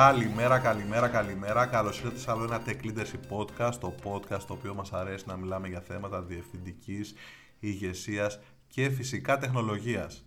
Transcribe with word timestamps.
Καλημέρα, 0.00 0.58
καλημέρα, 0.58 1.08
καλημέρα. 1.08 1.66
Καλώς 1.66 1.98
ήρθατε 1.98 2.18
σε 2.18 2.30
άλλο 2.30 2.44
ένα 2.44 2.62
Tech 2.66 2.84
Leadership 2.84 3.36
Podcast, 3.36 3.74
το 3.80 3.94
podcast 4.04 4.42
το 4.46 4.52
οποίο 4.52 4.74
μας 4.74 4.92
αρέσει 4.92 5.24
να 5.26 5.36
μιλάμε 5.36 5.68
για 5.68 5.80
θέματα 5.80 6.22
διευθυντικής, 6.22 7.14
ηγεσίας 7.60 8.40
και 8.68 8.90
φυσικά 8.90 9.38
τεχνολογίας. 9.38 10.24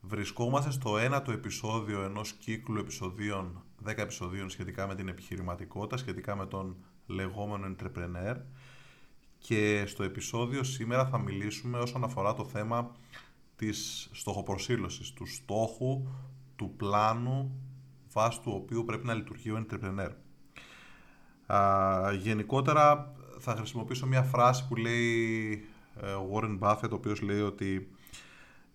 Βρισκόμαστε 0.00 0.70
στο 0.70 0.98
ένατο 0.98 1.32
επεισόδιο 1.32 2.02
ενός 2.02 2.32
κύκλου 2.32 2.78
επεισοδίων, 2.78 3.62
10 3.84 4.02
επεισοδίων 4.02 4.50
σχετικά 4.50 4.86
με 4.86 4.94
την 4.94 5.08
επιχειρηματικότητα, 5.08 5.96
σχετικά 5.96 6.36
με 6.36 6.46
τον 6.46 6.76
λεγόμενο 7.06 7.74
entrepreneur. 7.76 8.36
Και 9.38 9.84
στο 9.86 10.02
επεισόδιο 10.02 10.62
σήμερα 10.62 11.06
θα 11.06 11.18
μιλήσουμε 11.18 11.78
όσον 11.78 12.04
αφορά 12.04 12.34
το 12.34 12.44
θέμα 12.44 12.90
της 13.56 14.08
στοχοπροσύλωσης, 14.12 15.12
του 15.12 15.26
στόχου, 15.26 16.06
του 16.56 16.74
πλάνου 16.76 17.60
βάσει 18.16 18.40
του 18.40 18.52
οποίου 18.54 18.84
πρέπει 18.84 19.06
να 19.06 19.14
λειτουργεί 19.14 19.50
ο 19.50 19.66
entrepreneur. 19.66 20.10
Α, 21.46 22.12
γενικότερα 22.12 23.14
θα 23.38 23.56
χρησιμοποιήσω 23.56 24.06
μια 24.06 24.22
φράση 24.22 24.66
που 24.68 24.76
λέει 24.76 25.64
ε, 26.00 26.12
ο 26.12 26.30
Warren 26.32 26.58
Buffett, 26.58 26.90
ο 26.90 26.94
οποίος 26.94 27.20
λέει 27.20 27.40
ότι 27.40 27.90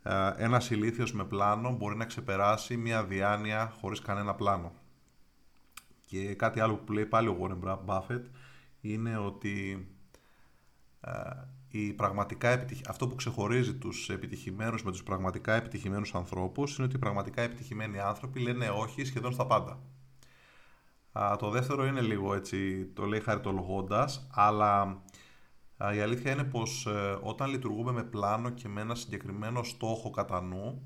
ε, 0.04 0.32
ένας 0.38 0.70
ηλίθιος 0.70 1.14
με 1.14 1.26
πλάνο 1.26 1.72
μπορεί 1.72 1.96
να 1.96 2.06
ξεπεράσει 2.06 2.78
μια 2.78 3.04
διάνοια 3.04 3.74
χωρίς 3.82 4.02
κανένα 4.02 4.36
πλάνο. 4.36 4.72
Και 6.06 6.36
κάτι 6.36 6.60
άλλο 6.60 6.76
που 6.76 6.92
λέει 6.94 7.06
πάλι 7.06 7.28
ο 7.28 7.38
Warren 7.42 7.78
Buffett 7.86 8.24
είναι 8.82 9.18
ότι 9.18 9.88
ε, 11.72 11.78
η 11.78 11.94
πραγματικά 11.94 12.66
αυτό 12.88 13.08
που 13.08 13.16
ξεχωρίζει 13.16 13.74
τους 13.74 14.10
επιτυχημένους 14.10 14.84
με 14.84 14.92
τους 14.92 15.04
πραγματικά 15.04 15.54
επιτυχημένους 15.54 16.16
ανθρώπους 16.16 16.78
είναι 16.78 16.88
ότι 16.88 16.96
οι 16.96 17.00
πραγματικά 17.00 17.42
επιτυχημένοι 17.42 18.00
άνθρωποι 18.00 18.40
λένε 18.40 18.70
όχι 18.70 19.04
σχεδόν 19.04 19.32
στα 19.34 19.46
πάντα. 19.46 19.80
Α, 21.12 21.36
το 21.36 21.50
δεύτερο 21.50 21.86
είναι 21.86 22.02
λίγο 22.02 22.34
έτσι, 22.34 22.86
το 22.86 23.06
λέει 23.06 23.20
χαριτολογώντας, 23.20 24.28
αλλά 24.32 25.02
η 25.96 26.00
αλήθεια 26.00 26.32
είναι 26.32 26.44
πως 26.44 26.86
ε, 26.86 27.20
όταν 27.22 27.50
λειτουργούμε 27.50 27.92
με 27.92 28.04
πλάνο 28.04 28.50
και 28.50 28.68
με 28.68 28.82
ένα 28.82 28.96
συγκεκριμένο 28.96 29.64
στόχο 29.64 30.10
κατά 30.10 30.42
νου, 30.42 30.82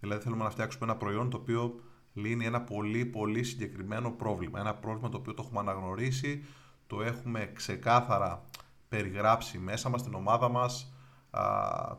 δηλαδή 0.00 0.22
θέλουμε 0.22 0.44
να 0.44 0.50
φτιάξουμε 0.50 0.84
ένα 0.84 0.96
προϊόν 0.96 1.30
το 1.30 1.36
οποίο 1.36 1.80
λύνει 2.12 2.44
ένα 2.44 2.60
πολύ 2.60 3.04
πολύ 3.04 3.42
συγκεκριμένο 3.42 4.10
πρόβλημα, 4.10 4.60
ένα 4.60 4.74
πρόβλημα 4.74 5.08
το 5.08 5.16
οποίο 5.16 5.34
το 5.34 5.42
έχουμε 5.44 5.60
αναγνωρίσει, 5.60 6.44
το 6.86 7.02
έχουμε 7.02 7.50
ξεκάθαρα 7.54 8.44
περιγράψει 8.92 9.58
μέσα 9.58 9.88
μας, 9.88 10.00
στην 10.00 10.14
ομάδα 10.14 10.48
μας, 10.48 10.92
α, 11.30 11.42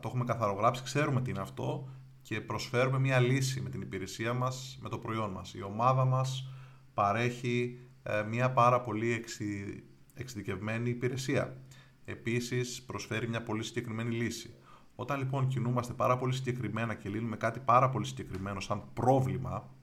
το 0.00 0.08
έχουμε 0.08 0.24
καθαρογράψει, 0.24 0.82
ξέρουμε 0.82 1.20
τι 1.22 1.30
είναι 1.30 1.40
αυτό 1.40 1.88
και 2.22 2.40
προσφέρουμε 2.40 2.98
μια 2.98 3.20
λύση 3.20 3.60
με 3.60 3.70
την 3.70 3.80
υπηρεσία 3.80 4.32
μας, 4.32 4.78
με 4.82 4.88
το 4.88 4.98
προϊόν 4.98 5.30
μας. 5.30 5.54
Η 5.54 5.62
ομάδα 5.62 6.04
μας 6.04 6.48
παρέχει 6.94 7.78
ε, 8.02 8.22
μια 8.22 8.50
πάρα 8.50 8.80
πολύ 8.80 9.12
εξει, 9.12 9.82
εξειδικευμένη 10.14 10.90
υπηρεσία. 10.90 11.56
Επίσης 12.04 12.82
προσφέρει 12.82 13.28
μια 13.28 13.42
πολύ 13.42 13.62
συγκεκριμένη 13.62 14.14
λύση. 14.14 14.54
Όταν 14.94 15.18
λοιπόν 15.18 15.48
κινούμαστε 15.48 15.92
πάρα 15.92 16.16
πολύ 16.16 16.34
συγκεκριμένα 16.34 16.94
και 16.94 17.08
λύνουμε 17.08 17.36
κάτι 17.36 17.60
πάρα 17.60 17.88
πολύ 17.88 18.06
συγκεκριμένο 18.06 18.60
σαν 18.60 18.82
πρόβλημα, 18.92 19.74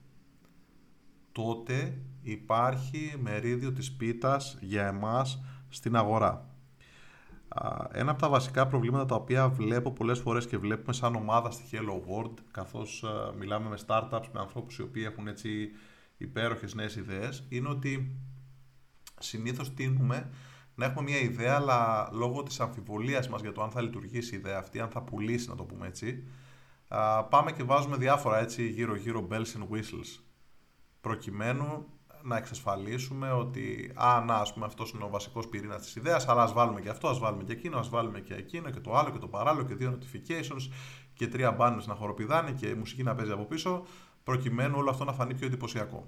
τότε 1.32 1.98
υπάρχει 2.22 3.14
μερίδιο 3.20 3.72
της 3.72 3.92
πίτας 3.92 4.58
για 4.60 4.86
εμάς 4.86 5.42
στην 5.68 5.96
αγορά. 5.96 6.51
Ένα 7.92 8.10
από 8.10 8.20
τα 8.20 8.28
βασικά 8.28 8.66
προβλήματα 8.66 9.04
τα 9.04 9.14
οποία 9.14 9.48
βλέπω 9.48 9.92
πολλές 9.92 10.18
φορές 10.18 10.46
και 10.46 10.58
βλέπουμε 10.58 10.92
σαν 10.92 11.14
ομάδα 11.14 11.50
στη 11.50 11.62
Hello 11.72 11.94
World, 12.10 12.34
καθώς 12.50 13.04
μιλάμε 13.38 13.68
με 13.68 13.78
startups, 13.86 14.26
με 14.32 14.40
ανθρώπους 14.40 14.78
οι 14.78 14.82
οποίοι 14.82 15.02
έχουν 15.06 15.28
έτσι 15.28 15.70
υπέροχες 16.16 16.74
νέες 16.74 16.96
ιδέες, 16.96 17.46
είναι 17.48 17.68
ότι 17.68 18.16
συνήθως 19.18 19.74
τίνουμε 19.74 20.30
να 20.74 20.84
έχουμε 20.84 21.02
μια 21.02 21.18
ιδέα, 21.20 21.54
αλλά 21.54 22.08
λόγω 22.12 22.42
της 22.42 22.60
αμφιβολίας 22.60 23.28
μας 23.28 23.40
για 23.40 23.52
το 23.52 23.62
αν 23.62 23.70
θα 23.70 23.80
λειτουργήσει 23.80 24.34
η 24.34 24.38
ιδέα 24.38 24.58
αυτή, 24.58 24.80
αν 24.80 24.88
θα 24.88 25.02
πουλήσει 25.02 25.48
να 25.48 25.54
το 25.54 25.64
πούμε 25.64 25.86
έτσι, 25.86 26.24
πάμε 27.28 27.52
και 27.52 27.62
βάζουμε 27.62 27.96
διάφορα 27.96 28.38
έτσι 28.38 28.68
γύρω-γύρω 28.68 29.28
bells 29.30 29.36
and 29.58 29.68
whistles, 29.72 30.20
προκειμένου 31.00 31.86
να 32.22 32.36
εξασφαλίσουμε 32.36 33.32
ότι 33.32 33.92
α, 33.94 34.24
να, 34.26 34.34
ας 34.34 34.52
πούμε, 34.52 34.66
αυτός 34.66 34.90
είναι 34.90 35.04
ο 35.04 35.08
βασικός 35.08 35.48
πυρήνας 35.48 35.82
της 35.82 35.96
ιδέας, 35.96 36.28
αλλά 36.28 36.42
ας 36.42 36.52
βάλουμε 36.52 36.80
και 36.80 36.88
αυτό, 36.88 37.08
ας 37.08 37.18
βάλουμε 37.18 37.44
και 37.44 37.52
εκείνο, 37.52 37.78
ας 37.78 37.88
βάλουμε 37.88 38.20
και 38.20 38.34
εκείνο 38.34 38.70
και 38.70 38.80
το 38.80 38.96
άλλο 38.96 39.10
και 39.10 39.18
το 39.18 39.28
παράλληλο 39.28 39.64
και 39.64 39.74
δύο 39.74 39.98
notifications 39.98 40.70
και 41.14 41.28
τρία 41.28 41.56
banners 41.58 41.84
να 41.86 41.94
χοροπηδάνε 41.94 42.50
και 42.52 42.74
μουσική 42.74 43.02
να 43.02 43.14
παίζει 43.14 43.32
από 43.32 43.44
πίσω, 43.44 43.84
προκειμένου 44.24 44.74
όλο 44.78 44.90
αυτό 44.90 45.04
να 45.04 45.12
φανεί 45.12 45.34
πιο 45.34 45.46
εντυπωσιακό. 45.46 46.06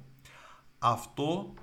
Αυτό 0.79 1.55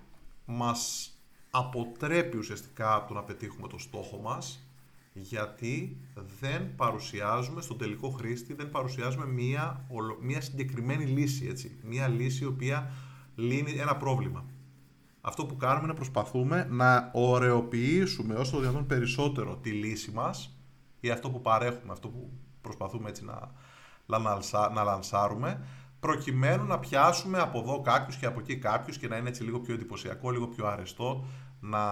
μας 0.46 1.12
αποτρέπει 1.52 2.38
ουσιαστικά 2.38 2.96
από 2.96 3.08
το 3.08 3.14
να 3.14 3.24
πετύχουμε 3.24 3.68
το 3.68 3.78
στόχο 3.78 4.18
μας, 4.18 4.66
γιατί 5.14 5.98
δεν 6.40 6.76
παρουσιάζουμε 6.76 7.62
στον 7.62 7.78
τελικό 7.78 8.10
χρήστη, 8.10 8.54
δεν 8.54 8.70
παρουσιάζουμε 8.70 9.26
μία, 9.26 9.86
μία 10.22 10.42
συγκεκριμένη 10.42 11.06
λύση, 11.06 11.48
έτσι. 11.48 11.78
Μία 11.84 12.08
λύση 12.08 12.44
η 12.44 12.48
οποία 12.48 12.92
λύνει 13.42 13.72
ένα 13.72 13.98
πρόβλημα. 13.98 14.46
Αυτό 15.22 15.46
που 15.46 15.58
κάνουμε 15.58 15.84
είναι 15.84 15.94
προσπαθούμε 15.94 16.68
να 16.70 17.12
ωρεοποιήσουμε 17.14 18.36
όσο 18.36 18.52
το 18.52 18.60
δυνατόν 18.60 18.86
περισσότερο 18.86 19.56
τη 19.56 19.72
λύση 19.72 20.12
μας 20.12 20.58
ή 21.00 21.10
αυτό 21.10 21.30
που 21.30 21.42
παρέχουμε, 21.42 21.92
αυτό 21.92 22.08
που 22.08 22.32
προσπαθούμε 22.62 23.10
έτσι 23.10 23.26
να, 23.26 23.52
να 24.74 24.84
λανσάρουμε, 24.84 25.66
προκειμένου 26.00 26.66
να 26.66 26.80
πιάσουμε 26.80 27.40
από 27.40 27.60
εδώ 27.60 27.82
κάποιους 27.82 28.16
και 28.16 28.26
από 28.26 28.40
εκεί 28.40 28.58
κάποιους 28.58 28.98
και 28.98 29.08
να 29.08 29.18
είναι 29.18 29.30
έτσι 29.30 29.44
λίγο 29.44 29.60
πιο 29.60 29.74
εντυπωσιακό, 29.74 30.30
λίγο 30.30 30.48
πιο 30.48 30.68
αρεστό, 30.68 31.26
να 31.60 31.84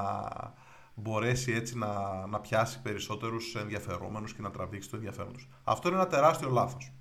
μπορέσει 0.95 1.51
έτσι 1.51 1.77
να, 1.77 2.25
να 2.27 2.39
πιάσει 2.39 2.81
περισσότερους 2.81 3.55
ενδιαφερόμενους 3.55 4.33
και 4.33 4.41
να 4.41 4.51
τραβήξει 4.51 4.89
το 4.89 4.95
ενδιαφέρον 4.95 5.33
τους. 5.33 5.47
Αυτό 5.63 5.87
είναι 5.87 5.97
ένα 5.97 6.07
τεράστιο 6.07 6.49
λάθος. 6.49 6.91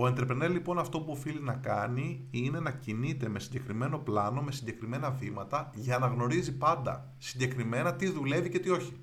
Ο 0.00 0.06
entrepreneur 0.06 0.48
λοιπόν 0.50 0.78
αυτό 0.78 1.00
που 1.00 1.12
οφείλει 1.12 1.40
να 1.40 1.54
κάνει 1.54 2.26
είναι 2.30 2.60
να 2.60 2.70
κινείται 2.70 3.28
με 3.28 3.38
συγκεκριμένο 3.38 3.98
πλάνο, 3.98 4.42
με 4.42 4.52
συγκεκριμένα 4.52 5.10
βήματα 5.10 5.70
για 5.74 5.98
να 5.98 6.06
γνωρίζει 6.06 6.56
πάντα 6.56 7.14
συγκεκριμένα 7.18 7.94
τι 7.94 8.08
δουλεύει 8.08 8.48
και 8.48 8.58
τι 8.58 8.70
όχι. 8.70 8.96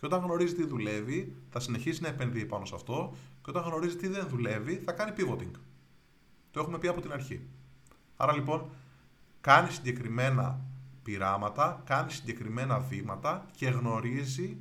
Και 0.00 0.06
όταν 0.06 0.22
γνωρίζει 0.22 0.54
τι 0.54 0.66
δουλεύει, 0.66 1.36
θα 1.48 1.60
συνεχίσει 1.60 2.02
να 2.02 2.08
επενδύει 2.08 2.44
πάνω 2.44 2.64
σε 2.64 2.74
αυτό 2.74 3.14
και 3.42 3.50
όταν 3.50 3.62
γνωρίζει 3.62 3.96
τι 3.96 4.06
δεν 4.08 4.26
δουλεύει, 4.28 4.76
θα 4.76 4.92
κάνει 4.92 5.12
pivoting. 5.16 5.50
Το 6.50 6.60
έχουμε 6.60 6.78
πει 6.78 6.88
από 6.88 7.00
την 7.00 7.12
αρχή. 7.12 7.46
Άρα 8.16 8.32
λοιπόν, 8.32 8.70
κάνει 9.40 9.70
συγκεκριμένα 9.70 10.60
πειράματα, 11.02 11.82
κάνει 11.86 12.10
συγκεκριμένα 12.10 12.78
βήματα 12.78 13.46
και 13.56 13.68
γνωρίζει 13.68 14.56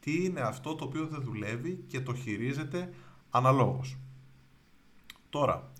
τι 0.00 0.24
είναι 0.24 0.40
αυτό 0.40 0.74
το 0.74 0.84
οποίο 0.84 1.06
δεν 1.06 1.22
δουλεύει 1.22 1.84
και 1.86 2.00
το 2.00 2.14
χειρίζεται 2.14 2.92
αναλόγως. 3.32 3.96
Τώρα, 5.30 5.72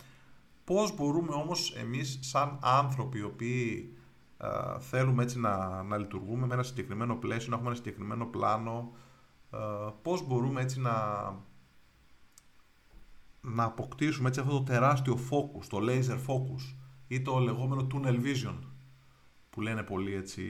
πώς 0.64 0.94
μπορούμε 0.94 1.34
όμως 1.34 1.74
εμείς 1.74 2.18
σαν 2.20 2.58
άνθρωποι 2.62 3.18
οι 3.18 3.22
οποίοι 3.22 3.96
ε, 4.38 4.78
θέλουμε 4.78 5.22
έτσι 5.22 5.40
να, 5.40 5.82
να 5.82 5.96
λειτουργούμε 5.96 6.46
με 6.46 6.54
ένα 6.54 6.62
συγκεκριμένο 6.62 7.16
πλαίσιο, 7.16 7.48
να 7.48 7.54
έχουμε 7.54 7.68
ένα 7.68 7.78
συγκεκριμένο 7.78 8.26
πλάνο, 8.26 8.92
ε, 9.50 9.58
πώς 10.02 10.26
μπορούμε 10.26 10.60
έτσι 10.60 10.80
να, 10.80 10.96
να 13.40 13.64
αποκτήσουμε 13.64 14.28
έτσι 14.28 14.40
αυτό 14.40 14.52
το 14.52 14.62
τεράστιο 14.62 15.18
focus, 15.30 15.64
το 15.68 15.78
laser 15.80 16.18
focus 16.26 16.76
ή 17.06 17.22
το 17.22 17.38
λεγόμενο 17.38 17.86
tunnel 17.92 18.20
vision 18.24 18.58
που 19.50 19.60
λένε 19.60 19.82
πολύ 19.82 20.14
έτσι 20.14 20.42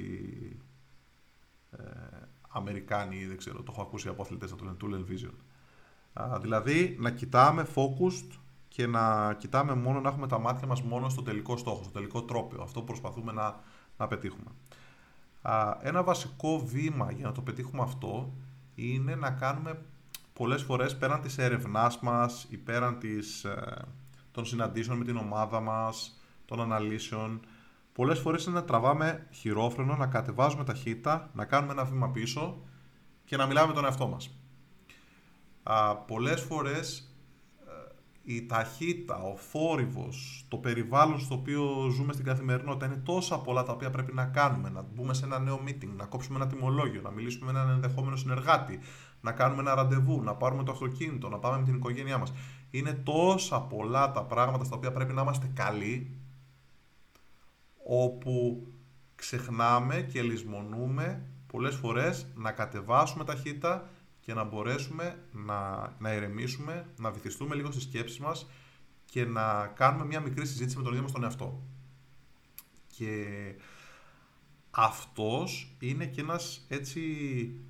ε, 1.71 1.83
Αμερικάνοι, 2.49 3.27
δεν 3.27 3.37
ξέρω, 3.37 3.63
το 3.63 3.73
έχω 3.73 3.83
ακούσει 3.83 4.09
από 4.09 4.23
αθλητές 4.23 4.51
να 4.51 4.57
το 4.57 4.65
λένε 4.65 5.05
tunnel 5.07 5.11
vision 5.13 5.35
δηλαδή 6.41 6.97
να 7.01 7.11
κοιτάμε 7.11 7.67
focused 7.75 8.39
και 8.69 8.87
να 8.87 9.35
κοιτάμε 9.35 9.75
μόνο 9.75 10.01
να 10.01 10.09
έχουμε 10.09 10.27
τα 10.27 10.39
μάτια 10.39 10.67
μας 10.67 10.83
μόνο 10.83 11.09
στο 11.09 11.23
τελικό 11.23 11.57
στόχο, 11.57 11.83
στο 11.83 11.93
τελικό 11.93 12.23
τρόπιο. 12.23 12.63
Αυτό 12.63 12.81
που 12.81 12.87
προσπαθούμε 12.87 13.33
να, 13.33 13.61
να 13.97 14.07
πετύχουμε. 14.09 14.51
Α, 15.43 15.77
ένα 15.81 16.03
βασικό 16.03 16.59
βήμα 16.59 17.13
για 17.13 17.27
να 17.27 17.33
το 17.33 17.41
πετύχουμε 17.41 17.83
αυτό 17.83 18.33
είναι 18.75 19.15
να 19.15 19.31
κάνουμε 19.31 19.83
πολλές 20.33 20.63
φορές 20.63 20.97
πέραν 20.97 21.21
της 21.21 21.39
έρευνάς 21.39 22.01
μας 22.01 22.47
ή 22.51 22.57
πέραν 22.57 22.99
της, 22.99 23.45
ε, 23.45 23.85
των 24.31 24.45
συναντήσεων 24.45 24.99
με 24.99 25.05
την 25.05 25.17
ομάδα 25.17 25.61
μας, 25.61 26.21
των 26.45 26.61
αναλύσεων, 26.61 27.41
πολλές 27.93 28.19
φορές 28.19 28.45
είναι 28.45 28.55
να 28.55 28.65
τραβάμε 28.65 29.27
χειρόφρενο, 29.31 29.97
να 29.97 30.07
κατεβάζουμε 30.07 30.65
ταχύτητα, 30.65 31.31
να 31.35 31.45
κάνουμε 31.45 31.73
ένα 31.73 31.85
βήμα 31.85 32.11
πίσω 32.11 32.63
και 33.25 33.37
να 33.37 33.47
μιλάμε 33.47 33.67
με 33.67 33.73
τον 33.75 33.85
εαυτό 33.85 34.07
μας 34.07 34.42
α, 35.63 35.97
πολλές 35.97 36.41
φορές 36.41 37.15
ε, 37.67 38.33
η 38.35 38.47
ταχύτητα, 38.47 39.23
ο 39.23 39.37
φόρυβος, 39.37 40.45
το 40.49 40.57
περιβάλλον 40.57 41.21
στο 41.21 41.35
οποίο 41.35 41.89
ζούμε 41.91 42.13
στην 42.13 42.25
καθημερινότητα 42.25 42.87
είναι 42.87 43.03
τόσα 43.05 43.39
πολλά 43.39 43.63
τα 43.63 43.73
οποία 43.73 43.91
πρέπει 43.91 44.13
να 44.13 44.25
κάνουμε. 44.25 44.71
Να 44.71 44.83
μπούμε 44.83 45.15
σε 45.15 45.25
ένα 45.25 45.39
νέο 45.39 45.61
meeting, 45.67 45.91
να 45.97 46.05
κόψουμε 46.05 46.39
ένα 46.39 46.47
τιμολόγιο, 46.47 47.01
να 47.01 47.11
μιλήσουμε 47.11 47.53
με 47.53 47.59
έναν 47.59 47.71
ενδεχόμενο 47.71 48.17
συνεργάτη, 48.17 48.79
να 49.21 49.33
κάνουμε 49.33 49.61
ένα 49.61 49.75
ραντεβού, 49.75 50.23
να 50.23 50.35
πάρουμε 50.35 50.63
το 50.63 50.73
αυτοκίνητο, 50.73 51.29
να 51.29 51.39
πάμε 51.39 51.59
με 51.59 51.65
την 51.65 51.75
οικογένειά 51.75 52.19
μας. 52.19 52.33
Είναι 52.71 52.93
τόσα 52.93 53.61
πολλά 53.61 54.13
τα 54.13 54.23
πράγματα 54.23 54.65
στα 54.65 54.77
οποία 54.77 54.93
πρέπει 54.93 55.13
να 55.13 55.23
είμαστε 55.23 55.51
καλοί 55.55 56.17
όπου 57.85 58.67
ξεχνάμε 59.15 60.09
και 60.13 60.23
λησμονούμε 60.23 61.27
πολλές 61.47 61.75
φορές 61.75 62.27
να 62.35 62.53
κατεβάσουμε 62.53 63.25
ταχύτητα 63.25 63.89
και 64.25 64.35
να 64.35 64.45
μπορέσουμε 64.45 65.25
να, 65.33 65.93
να 65.99 66.13
ηρεμήσουμε, 66.13 66.87
να 66.97 67.11
βυθιστούμε 67.11 67.55
λίγο 67.55 67.71
στις 67.71 67.83
σκέψεις 67.83 68.19
μας 68.19 68.47
και 69.05 69.25
να 69.25 69.67
κάνουμε 69.67 70.05
μια 70.05 70.21
μικρή 70.21 70.47
συζήτηση 70.47 70.77
με 70.77 70.83
τον 70.83 70.93
ίδιο 70.93 71.03
μας 71.03 71.13
τον 71.13 71.23
εαυτό. 71.23 71.63
Και 72.97 73.27
αυτός 74.71 75.77
είναι 75.79 76.07
και 76.07 76.21
ένας 76.21 76.65
έτσι 76.69 77.01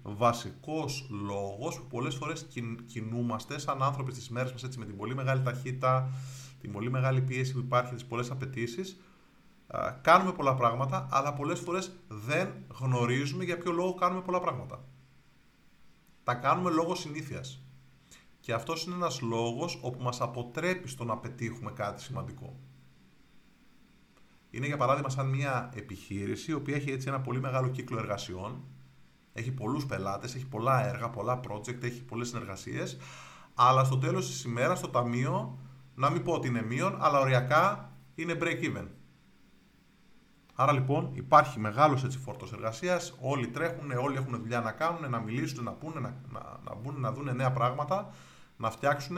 βασικός 0.03 1.07
λόγος 1.11 1.77
που 1.79 1.87
πολλές 1.87 2.15
φορές 2.15 2.47
κινούμαστε 2.87 3.59
σαν 3.59 3.83
άνθρωποι 3.83 4.13
στις 4.13 4.31
μέρες 4.31 4.53
μας 4.53 4.63
έτσι 4.63 4.79
με 4.79 4.85
την 4.85 4.97
πολύ 4.97 5.15
μεγάλη 5.15 5.43
ταχύτητα, 5.43 6.11
την 6.61 6.73
πολύ 6.73 6.91
μεγάλη 6.91 7.21
πίεση 7.21 7.53
που 7.53 7.59
υπάρχει, 7.59 7.95
τις 7.95 8.05
πολλές 8.05 8.31
απαιτήσεις. 8.31 9.01
Κάνουμε 10.03 10.33
πολλά 10.33 10.55
πράγματα, 10.55 11.09
αλλά 11.11 11.33
πολλές 11.33 11.61
φορές 11.61 11.93
δεν 12.09 12.49
γνωρίζουμε 12.81 13.45
για 13.45 13.59
ποιο 13.59 13.73
λόγο 13.73 13.95
κάνουμε 13.95 14.21
πολλά 14.21 14.41
πράγματα. 14.41 14.85
Τα 16.25 16.35
κάνουμε 16.35 16.71
λόγω 16.71 16.95
συνήθειας. 16.95 17.63
Και 18.41 18.53
αυτός 18.53 18.85
είναι 18.85 18.95
ένας 18.95 19.21
λόγος 19.21 19.79
όπου 19.83 20.03
μας 20.03 20.21
αποτρέπει 20.21 20.89
στο 20.89 21.05
να 21.05 21.19
πετύχουμε 21.19 21.71
κάτι 21.71 22.03
σημαντικό. 22.03 22.57
Είναι 24.51 24.67
για 24.67 24.77
παράδειγμα 24.77 25.09
σαν 25.09 25.29
μια 25.29 25.71
επιχείρηση 25.75 26.51
η 26.51 26.55
οποία 26.55 26.77
έχει 26.77 26.91
έτσι 26.91 27.09
ένα 27.09 27.21
πολύ 27.21 27.41
μεγάλο 27.41 27.69
κύκλο 27.69 27.99
εργασιών, 27.99 28.65
έχει 29.33 29.53
πολλούς 29.53 29.87
πελάτες, 29.87 30.35
έχει 30.35 30.47
πολλά 30.47 30.89
έργα, 30.89 31.11
πολλά 31.11 31.41
project, 31.49 31.83
έχει 31.83 32.03
πολλές 32.03 32.29
συνεργασίες, 32.29 32.99
αλλά 33.55 33.85
στο 33.85 33.99
τέλος 33.99 34.27
της 34.27 34.45
ημέρας 34.45 34.81
το 34.81 34.89
ταμείο, 34.89 35.59
να 35.95 36.11
μην 36.11 36.23
πω 36.23 36.33
ότι 36.33 36.49
είναι 36.49 36.63
μείον, 36.63 36.97
αλλά 36.99 37.21
οριακά 37.21 37.93
είναι 38.15 38.39
break 38.41 38.63
even. 38.63 38.87
Άρα 40.55 40.73
λοιπόν 40.73 41.11
υπάρχει 41.15 41.61
μεγάλος 41.61 42.05
έτσι 42.05 42.19
φόρτος 42.19 42.53
εργασίας. 42.53 43.15
Όλοι 43.21 43.49
τρέχουν, 43.49 43.91
όλοι 43.91 44.17
έχουν 44.17 44.39
δουλειά 44.39 44.61
να 44.61 44.73
κάνουν, 44.73 45.11
να 45.11 45.19
μιλήσουν, 45.19 45.65
να 45.65 45.73
πούνε, 45.73 46.01
να, 46.01 46.15
να, 46.31 46.41
να 46.65 46.75
μπουν, 46.75 47.01
να 47.01 47.13
δουν 47.13 47.37
νέα 47.37 47.53
πράγματα, 47.53 48.11
να 48.57 48.71
φτιάξουν, 48.71 49.17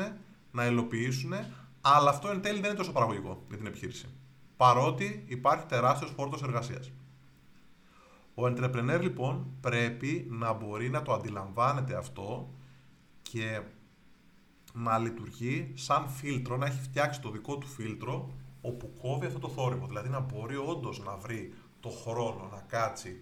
να 0.50 0.66
υλοποιήσουν. 0.66 1.32
Αλλά 1.80 2.10
αυτό 2.10 2.28
εν 2.28 2.42
τέλει 2.42 2.60
δεν 2.60 2.68
είναι 2.68 2.78
τόσο 2.78 2.92
παραγωγικό 2.92 3.42
για 3.48 3.56
την 3.56 3.66
επιχείρηση 3.66 4.08
παρότι 4.56 5.24
υπάρχει 5.26 5.66
τεράστιος 5.66 6.10
φόρτος 6.10 6.42
εργασίας. 6.42 6.92
Ο 8.34 8.42
entrepreneur 8.46 8.98
λοιπόν 9.02 9.46
πρέπει 9.60 10.26
να 10.30 10.52
μπορεί 10.52 10.90
να 10.90 11.02
το 11.02 11.12
αντιλαμβάνεται 11.12 11.96
αυτό 11.96 12.54
και 13.22 13.62
να 14.72 14.98
λειτουργεί 14.98 15.72
σαν 15.74 16.08
φίλτρο, 16.08 16.56
να 16.56 16.66
έχει 16.66 16.80
φτιάξει 16.80 17.20
το 17.20 17.30
δικό 17.30 17.58
του 17.58 17.66
φίλτρο 17.66 18.30
όπου 18.64 18.94
κόβει 19.00 19.26
αυτό 19.26 19.38
το 19.38 19.48
θόρυβο. 19.48 19.86
Δηλαδή 19.86 20.08
να 20.08 20.20
μπορεί 20.20 20.56
όντως 20.56 21.04
να 21.04 21.16
βρει 21.16 21.52
το 21.80 21.88
χρόνο 21.88 22.48
να 22.52 22.60
κάτσει 22.60 23.20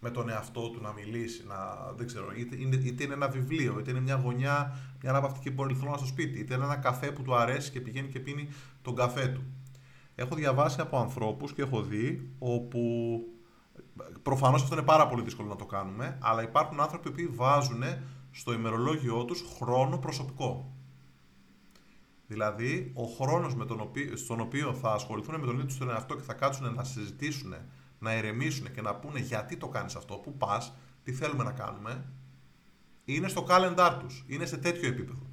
με 0.00 0.10
τον 0.10 0.28
εαυτό 0.28 0.70
του 0.70 0.80
να 0.80 0.92
μιλήσει, 0.92 1.46
να, 1.46 1.56
δεν 1.96 2.06
ξέρω, 2.06 2.32
είτε 2.36 2.56
είναι, 2.56 2.76
είτε 2.76 3.04
είναι 3.04 3.14
ένα 3.14 3.28
βιβλίο, 3.28 3.78
είτε 3.78 3.90
είναι 3.90 4.00
μια 4.00 4.14
γωνιά, 4.14 4.78
μια 5.02 5.10
αναπαυτική 5.10 5.50
πολυθρόνα 5.50 5.96
στο 5.96 6.06
σπίτι, 6.06 6.38
είτε 6.38 6.54
είναι 6.54 6.64
ένα 6.64 6.76
καφέ 6.76 7.12
που 7.12 7.22
του 7.22 7.34
αρέσει 7.34 7.70
και 7.70 7.80
πηγαίνει 7.80 8.08
και 8.08 8.20
πίνει 8.20 8.48
τον 8.82 8.94
καφέ 8.94 9.26
του 9.26 9.42
έχω 10.22 10.34
διαβάσει 10.34 10.80
από 10.80 10.98
ανθρώπους 10.98 11.52
και 11.52 11.62
έχω 11.62 11.82
δει 11.82 12.30
όπου 12.38 12.80
προφανώς 14.22 14.62
αυτό 14.62 14.74
είναι 14.74 14.84
πάρα 14.84 15.06
πολύ 15.08 15.22
δύσκολο 15.22 15.48
να 15.48 15.56
το 15.56 15.66
κάνουμε, 15.66 16.18
αλλά 16.20 16.42
υπάρχουν 16.42 16.80
άνθρωποι 16.80 17.10
που 17.10 17.34
βάζουν 17.34 17.82
στο 18.30 18.52
ημερολόγιο 18.52 19.24
τους 19.24 19.44
χρόνο 19.56 19.98
προσωπικό. 19.98 20.74
Δηλαδή, 22.30 22.92
ο 22.94 23.04
χρόνος 23.04 23.54
με 23.54 23.64
τον 23.64 23.80
οποίο, 23.80 24.16
στον 24.16 24.40
οποίο 24.40 24.74
θα 24.74 24.92
ασχοληθούν 24.92 25.40
με 25.40 25.46
τον 25.46 25.54
ίδιο 25.54 25.66
τους 25.66 25.78
τον 25.78 25.90
εαυτό 25.90 26.14
και 26.14 26.22
θα 26.22 26.34
κάτσουν 26.34 26.74
να 26.74 26.84
συζητήσουν, 26.84 27.54
να 27.98 28.16
ηρεμήσουν 28.16 28.72
και 28.72 28.80
να 28.80 28.94
πούνε 28.94 29.20
γιατί 29.20 29.56
το 29.56 29.68
κάνεις 29.68 29.94
αυτό, 29.94 30.14
πού 30.14 30.36
πας, 30.36 30.72
τι 31.02 31.12
θέλουμε 31.12 31.44
να 31.44 31.52
κάνουμε, 31.52 32.04
είναι 33.04 33.28
στο 33.28 33.46
calendar 33.48 33.96
τους, 34.00 34.24
είναι 34.26 34.46
σε 34.46 34.56
τέτοιο 34.56 34.88
επίπεδο. 34.88 35.26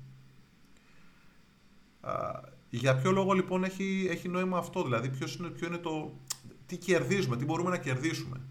Για 2.70 2.96
ποιο 2.96 3.12
λόγο 3.12 3.34
λοιπόν 3.34 3.64
έχει, 3.64 4.08
έχει 4.10 4.28
νόημα 4.28 4.58
αυτό, 4.58 4.84
δηλαδή 4.84 5.10
ποιος 5.10 5.36
είναι, 5.36 5.48
ποιο 5.48 5.68
είναι 5.68 5.78
το. 5.78 6.20
Τι 6.66 6.78
κερδίζουμε, 6.78 7.38
τι 7.38 7.46
μπορούμε 7.46 7.70
να 7.70 7.78
κερδίσουμε. 7.78 8.42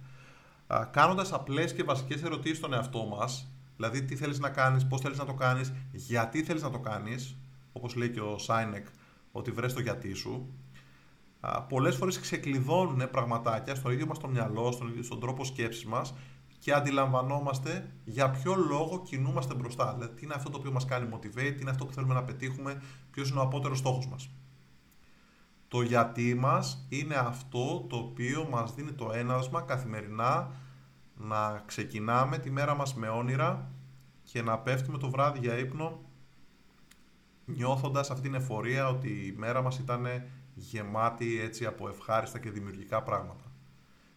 Κάνοντας 0.90 1.32
απλές 1.32 1.74
και 1.74 1.82
βασικές 1.82 2.22
ερωτήσεις 2.22 2.58
στον 2.58 2.72
εαυτό 2.72 3.04
μας, 3.04 3.48
δηλαδή 3.76 4.02
τι 4.04 4.16
θέλεις 4.16 4.38
να 4.38 4.50
κάνεις, 4.50 4.86
πώς 4.86 5.00
θέλεις 5.00 5.18
να 5.18 5.24
το 5.24 5.34
κάνεις, 5.34 5.72
γιατί 5.92 6.42
θέλεις 6.42 6.62
να 6.62 6.70
το 6.70 6.78
κάνεις, 6.78 7.36
όπως 7.76 7.94
λέει 7.94 8.10
και 8.10 8.20
ο 8.20 8.38
Σάινεκ, 8.38 8.86
ότι 9.32 9.50
βρες 9.50 9.74
το 9.74 9.80
γιατί 9.80 10.12
σου, 10.12 10.54
πολλές 11.68 11.96
φορές 11.96 12.20
ξεκλειδώνουν 12.20 13.10
πραγματάκια 13.10 13.74
στο 13.74 13.90
ίδιο 13.90 14.06
μας 14.06 14.18
το 14.18 14.28
μυαλό, 14.28 14.72
στον, 14.72 15.02
στον 15.02 15.20
τρόπο 15.20 15.44
σκέψης 15.44 15.84
μας 15.84 16.14
και 16.58 16.72
αντιλαμβανόμαστε 16.72 17.92
για 18.04 18.30
ποιο 18.30 18.54
λόγο 18.54 19.02
κινούμαστε 19.02 19.54
μπροστά. 19.54 19.92
Δηλαδή, 19.94 20.14
τι 20.14 20.24
είναι 20.24 20.34
αυτό 20.34 20.50
το 20.50 20.58
οποίο 20.58 20.72
μας 20.72 20.84
κάνει 20.84 21.08
motivate, 21.12 21.52
τι 21.54 21.60
είναι 21.60 21.70
αυτό 21.70 21.86
που 21.86 21.92
θέλουμε 21.92 22.14
να 22.14 22.24
πετύχουμε, 22.24 22.82
ποιος 23.10 23.30
είναι 23.30 23.38
ο 23.38 23.42
απότερος 23.42 23.78
στόχος 23.78 24.08
μας. 24.08 24.28
Το 25.68 25.82
γιατί 25.82 26.34
μας 26.34 26.86
είναι 26.88 27.14
αυτό 27.14 27.86
το 27.88 27.96
οποίο 27.96 28.48
μας 28.50 28.74
δίνει 28.74 28.92
το 28.92 29.10
ένασμα 29.12 29.60
καθημερινά 29.60 30.50
να 31.16 31.62
ξεκινάμε 31.66 32.38
τη 32.38 32.50
μέρα 32.50 32.74
μας 32.74 32.94
με 32.94 33.08
όνειρα 33.08 33.70
και 34.22 34.42
να 34.42 34.58
πέφτουμε 34.58 34.98
το 34.98 35.10
βράδυ 35.10 35.38
για 35.38 35.58
ύπνο 35.58 36.00
νιώθοντας 37.46 38.10
αυτήν 38.10 38.32
την 38.32 38.40
εφορία 38.40 38.88
ότι 38.88 39.08
η 39.08 39.34
μέρα 39.36 39.62
μας 39.62 39.78
ήταν 39.78 40.06
γεμάτη 40.54 41.40
έτσι 41.40 41.66
από 41.66 41.88
ευχάριστα 41.88 42.38
και 42.38 42.50
δημιουργικά 42.50 43.02
πράγματα. 43.02 43.44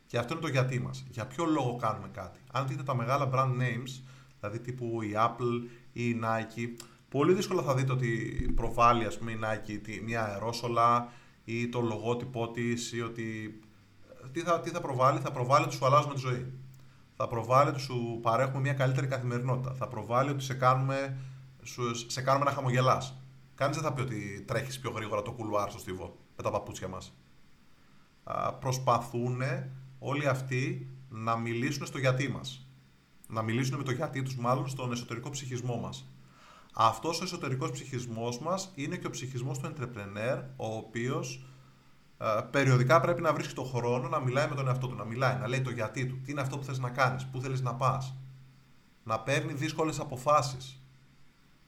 Και 0.05 0.17
αυτό 0.17 0.33
είναι 0.33 0.41
το 0.41 0.47
γιατί 0.47 0.79
μας. 0.79 1.05
Για 1.09 1.25
ποιο 1.25 1.45
λόγο 1.45 1.75
κάνουμε 1.75 2.07
κάτι. 2.11 2.39
Αν 2.51 2.67
δείτε 2.67 2.83
τα 2.83 2.95
μεγάλα 2.95 3.29
brand 3.33 3.61
names, 3.61 4.01
δηλαδή 4.39 4.59
τύπου 4.59 5.01
η 5.01 5.11
Apple 5.15 5.69
ή 5.91 6.09
η 6.09 6.19
Nike, 6.23 6.83
πολύ 7.09 7.33
δύσκολα 7.33 7.61
θα 7.61 7.75
δείτε 7.75 7.91
ότι 7.91 8.07
προβάλλει 8.55 9.05
ας 9.05 9.17
πούμε, 9.17 9.31
η 9.31 9.39
Nike 9.43 10.01
μια 10.05 10.25
αερόσολα 10.25 11.11
ή 11.43 11.69
το 11.69 11.81
λογότυπό 11.81 12.51
της 12.51 12.93
ή 12.93 13.01
ότι. 13.01 13.59
Τι 14.31 14.39
θα, 14.39 14.59
τι 14.59 14.69
θα 14.69 14.81
προβάλλει, 14.81 15.19
θα 15.19 15.31
προβάλλει 15.31 15.65
ότι 15.65 15.75
σου 15.75 15.85
αλλάζουμε 15.85 16.13
τη 16.13 16.19
ζωή. 16.19 16.53
Θα 17.15 17.27
προβάλλει 17.27 17.69
ότι 17.69 17.79
σου 17.79 18.19
παρέχουμε 18.21 18.59
μια 18.59 18.73
καλύτερη 18.73 19.07
καθημερινότητα. 19.07 19.73
Θα 19.73 19.87
προβάλλει 19.87 20.29
ότι 20.29 20.43
σε 20.43 20.53
κάνουμε, 20.53 21.17
σου, 21.63 22.09
σε 22.09 22.21
κάνουμε 22.21 22.45
να 22.45 22.51
χαμογελάς. 22.51 23.18
Κανείς 23.59 23.75
δεν 23.75 23.85
θα 23.85 23.93
πει 23.93 24.01
ότι 24.01 24.43
τρέχεις 24.47 24.79
πιο 24.79 24.91
γρήγορα 24.91 25.21
το 25.21 25.31
κουλουάρ 25.31 25.69
στο 25.69 25.79
στίβο 25.79 26.17
με 26.37 26.43
τα 26.43 26.51
παπούτσια 26.51 26.87
μας. 26.87 27.13
Προσπαθούν 28.59 29.41
όλοι 29.99 30.27
αυτοί 30.27 30.87
να 31.09 31.35
μιλήσουν 31.35 31.85
στο 31.85 31.97
γιατί 31.97 32.27
μας. 32.27 32.67
Να 33.27 33.41
μιλήσουν 33.41 33.77
με 33.77 33.83
το 33.83 33.91
γιατί 33.91 34.21
τους 34.21 34.35
μάλλον 34.35 34.67
στον 34.67 34.91
εσωτερικό 34.91 35.29
ψυχισμό 35.29 35.75
μας. 35.75 36.09
Αυτός 36.73 37.21
ο 37.21 37.23
εσωτερικός 37.23 37.71
ψυχισμός 37.71 38.39
μας 38.39 38.71
είναι 38.75 38.95
και 38.95 39.07
ο 39.07 39.09
ψυχισμός 39.09 39.59
του 39.59 39.73
entrepreneur, 39.73 40.43
ο 40.55 40.75
οποίος 40.75 41.45
ε, 42.17 42.25
περιοδικά 42.51 42.99
πρέπει 42.99 43.21
να 43.21 43.33
βρίσκει 43.33 43.53
το 43.53 43.63
χρόνο 43.63 44.07
να 44.09 44.19
μιλάει 44.19 44.47
με 44.49 44.55
τον 44.55 44.67
εαυτό 44.67 44.87
του, 44.87 44.95
να 44.95 45.03
μιλάει, 45.03 45.37
να 45.37 45.47
λέει 45.47 45.61
το 45.61 45.69
γιατί 45.69 46.05
του, 46.05 46.21
τι 46.21 46.31
είναι 46.31 46.41
αυτό 46.41 46.57
που 46.57 46.63
θες 46.63 46.79
να 46.79 46.89
κάνεις, 46.89 47.25
πού 47.25 47.41
θέλεις 47.41 47.61
να 47.61 47.75
πας. 47.75 48.15
Να 49.03 49.19
παίρνει 49.19 49.53
δύσκολες 49.53 49.99
αποφάσεις. 49.99 50.78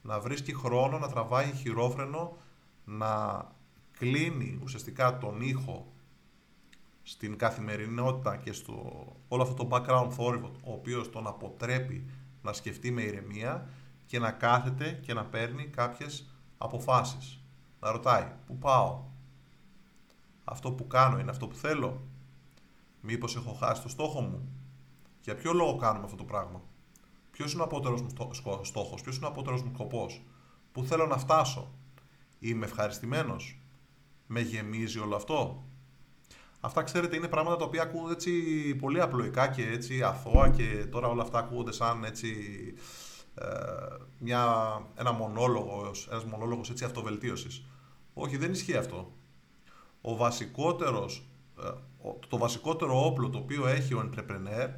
Να 0.01 0.19
βρίσκει 0.19 0.55
χρόνο, 0.55 0.99
να 0.99 1.09
τραβάει 1.09 1.51
χειρόφρενο, 1.51 2.37
να 2.85 3.45
κλείνει 3.91 4.59
ουσιαστικά 4.63 5.17
τον 5.17 5.41
ήχο 5.41 5.91
στην 7.03 7.37
καθημερινότητα 7.37 8.37
και 8.37 8.51
στο 8.51 9.05
όλο 9.27 9.41
αυτό 9.41 9.65
το 9.65 9.67
background 9.71 10.07
θόρυβο, 10.11 10.51
ο 10.63 10.71
οποίος 10.71 11.09
τον 11.09 11.27
αποτρέπει 11.27 12.09
να 12.41 12.53
σκεφτεί 12.53 12.91
με 12.91 13.01
ηρεμία 13.01 13.69
και 14.05 14.19
να 14.19 14.31
κάθεται 14.31 14.91
και 14.91 15.13
να 15.13 15.25
παίρνει 15.25 15.65
κάποιες 15.65 16.29
αποφάσεις. 16.57 17.43
Να 17.79 17.91
ρωτάει, 17.91 18.31
πού 18.45 18.57
πάω, 18.57 19.03
αυτό 20.43 20.71
που 20.71 20.87
κάνω 20.87 21.19
είναι 21.19 21.31
αυτό 21.31 21.47
που 21.47 21.55
θέλω, 21.55 22.01
μήπως 23.01 23.35
έχω 23.35 23.53
χάσει 23.53 23.81
το 23.81 23.89
στόχο 23.89 24.21
μου, 24.21 24.49
για 25.21 25.35
ποιο 25.35 25.53
λόγο 25.53 25.75
κάνουμε 25.75 26.05
αυτό 26.05 26.17
το 26.17 26.23
πράγμα, 26.23 26.61
ποιος 27.41 27.53
είναι 27.53 27.61
ο 27.61 27.65
απότερος 27.65 28.01
μου 28.01 28.09
στόχος, 28.61 29.01
ποιος 29.01 29.17
είναι 29.17 29.25
ο 29.25 29.29
απότερος 29.29 29.61
μου 29.61 29.71
σκοπός, 29.73 30.21
πού 30.71 30.83
θέλω 30.83 31.05
να 31.05 31.17
φτάσω, 31.17 31.73
είμαι 32.39 32.65
ευχαριστημένος, 32.65 33.59
με 34.27 34.41
γεμίζει 34.41 34.99
όλο 34.99 35.15
αυτό, 35.15 35.65
Αυτά 36.63 36.83
ξέρετε 36.83 37.15
είναι 37.15 37.27
πράγματα 37.27 37.55
τα 37.55 37.65
οποία 37.65 37.81
ακούγονται 37.81 38.13
έτσι 38.13 38.31
πολύ 38.75 39.01
απλοϊκά 39.01 39.47
και 39.47 39.67
έτσι 39.67 40.03
αθώα 40.03 40.49
και 40.49 40.85
τώρα 40.91 41.07
όλα 41.07 41.21
αυτά 41.21 41.39
ακούγονται 41.39 41.71
σαν 41.71 42.03
έτσι 42.03 42.33
ε, 43.35 43.45
μια, 44.17 44.45
ένα 44.95 45.11
μονόλογος, 45.11 46.07
ένας 46.11 46.25
μονόλογος 46.25 46.69
έτσι 46.69 46.83
αυτοβελτίωσης. 46.83 47.65
Όχι, 48.13 48.37
δεν 48.37 48.51
ισχύει 48.51 48.77
αυτό. 48.77 49.13
Ο 50.01 50.15
βασικότερος, 50.15 51.29
ε, 51.63 51.69
το 52.27 52.37
βασικότερο 52.37 53.05
όπλο 53.05 53.29
το 53.29 53.37
οποίο 53.37 53.67
έχει 53.67 53.93
ο 53.93 54.09
entrepreneur 54.09 54.69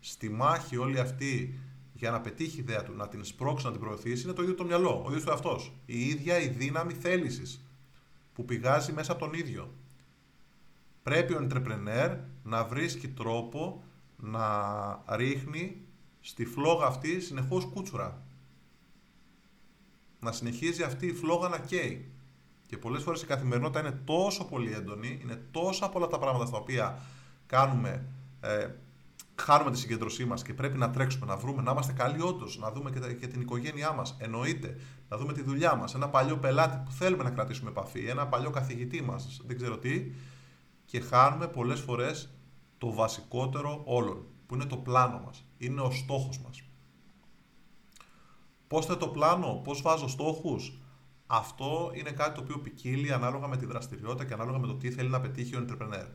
στη 0.00 0.28
μάχη 0.30 0.76
όλη 0.76 0.98
αυτή 0.98 1.60
για 2.02 2.10
να 2.10 2.20
πετύχει 2.20 2.56
η 2.56 2.60
ιδέα 2.60 2.82
του, 2.82 2.92
να 2.96 3.08
την 3.08 3.24
σπρώξει, 3.24 3.64
να 3.66 3.70
την 3.72 3.80
προωθήσει, 3.80 4.24
είναι 4.24 4.32
το 4.32 4.42
ίδιο 4.42 4.54
το 4.54 4.64
μυαλό, 4.64 5.02
ο 5.04 5.08
ίδιος 5.08 5.24
του 5.24 5.32
αυτός. 5.32 5.72
Η 5.86 6.06
ίδια 6.06 6.40
η 6.40 6.48
δύναμη 6.48 6.92
θέλησης 6.92 7.60
που 8.34 8.44
πηγάζει 8.44 8.92
μέσα 8.92 9.12
από 9.12 9.20
τον 9.20 9.32
ίδιο 9.32 9.70
Πρέπει 11.02 11.32
ο 11.32 11.48
entrepreneur 11.48 12.16
να 12.42 12.64
βρίσκει 12.64 13.08
τρόπο 13.08 13.84
να 14.16 14.46
ρίχνει 15.08 15.76
στη 16.20 16.44
φλόγα 16.44 16.86
αυτή 16.86 17.20
συνεχώς 17.20 17.64
κούτσουρα. 17.64 18.22
Να 20.20 20.32
συνεχίζει 20.32 20.82
αυτή 20.82 21.06
η 21.06 21.12
φλόγα 21.12 21.48
να 21.48 21.58
καίει. 21.58 22.10
Και 22.66 22.76
πολλές 22.78 23.02
φορές 23.02 23.22
η 23.22 23.26
καθημερινότητα 23.26 23.80
είναι 23.80 24.00
τόσο 24.04 24.44
πολύ 24.44 24.72
έντονη, 24.72 25.18
είναι 25.22 25.42
τόσα 25.50 25.88
πολλά 25.88 26.06
τα 26.06 26.18
πράγματα 26.18 26.46
στα 26.46 26.56
οποία 26.56 26.98
κάνουμε, 27.46 28.04
ε, 28.40 28.68
χάνουμε 29.34 29.70
τη 29.70 29.78
συγκέντρωσή 29.78 30.24
μας 30.24 30.42
και 30.42 30.54
πρέπει 30.54 30.78
να 30.78 30.90
τρέξουμε, 30.90 31.26
να 31.26 31.36
βρούμε, 31.36 31.62
να 31.62 31.70
είμαστε 31.70 31.92
καλοί 31.92 32.22
όντως, 32.22 32.58
να 32.58 32.70
δούμε 32.72 32.90
και, 32.90 33.26
την 33.26 33.40
οικογένειά 33.40 33.92
μας. 33.92 34.16
Εννοείται, 34.18 34.76
να 35.08 35.16
δούμε 35.16 35.32
τη 35.32 35.42
δουλειά 35.42 35.74
μας, 35.74 35.94
ένα 35.94 36.08
παλιό 36.08 36.36
πελάτη 36.38 36.82
που 36.84 36.90
θέλουμε 36.90 37.22
να 37.22 37.30
κρατήσουμε 37.30 37.70
επαφή, 37.70 38.06
ένα 38.06 38.26
παλιό 38.26 38.50
καθηγητή 38.50 39.02
μας, 39.02 39.40
δεν 39.46 39.56
ξέρω 39.56 39.78
τι. 39.78 40.12
Και 40.84 41.00
χάνουμε 41.00 41.48
πολλές 41.48 41.80
φορές 41.80 42.34
το 42.78 42.92
βασικότερο 42.92 43.82
όλων, 43.84 44.26
που 44.46 44.54
είναι 44.54 44.64
το 44.64 44.76
πλάνο 44.76 45.22
μας. 45.24 45.44
Είναι 45.58 45.80
ο 45.80 45.90
στόχος 45.90 46.40
μας. 46.40 46.62
Πώς 48.66 48.86
θα 48.86 48.96
το 48.96 49.08
πλάνο, 49.08 49.60
πώς 49.64 49.82
βάζω 49.82 50.08
στόχους, 50.08 50.78
αυτό 51.26 51.90
είναι 51.94 52.10
κάτι 52.10 52.34
το 52.34 52.40
οποίο 52.40 52.58
ποικίλει 52.58 53.12
ανάλογα 53.12 53.48
με 53.48 53.56
τη 53.56 53.66
δραστηριότητα 53.66 54.24
και 54.24 54.34
ανάλογα 54.34 54.58
με 54.58 54.66
το 54.66 54.74
τι 54.74 54.90
θέλει 54.90 55.08
να 55.08 55.20
πετύχει 55.20 55.56
ο 55.56 55.66
entrepreneur. 55.66 56.06